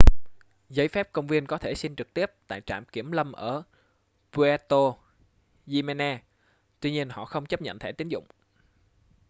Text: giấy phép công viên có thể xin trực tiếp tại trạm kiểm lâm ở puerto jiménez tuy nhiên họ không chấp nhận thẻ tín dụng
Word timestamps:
giấy 0.69 0.87
phép 0.87 1.09
công 1.13 1.27
viên 1.27 1.45
có 1.45 1.57
thể 1.57 1.75
xin 1.75 1.95
trực 1.95 2.13
tiếp 2.13 2.31
tại 2.47 2.61
trạm 2.61 2.85
kiểm 2.85 3.11
lâm 3.11 3.31
ở 3.31 3.63
puerto 4.33 4.93
jiménez 5.67 6.17
tuy 6.79 6.91
nhiên 6.91 7.09
họ 7.09 7.25
không 7.25 7.45
chấp 7.45 7.61
nhận 7.61 7.79
thẻ 7.79 7.91
tín 7.91 8.07
dụng 8.09 8.25